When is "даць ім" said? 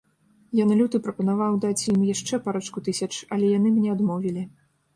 1.67-1.99